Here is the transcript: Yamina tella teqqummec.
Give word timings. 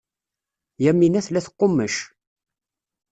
Yamina 0.83 1.21
tella 1.25 1.41
teqqummec. 1.45 1.95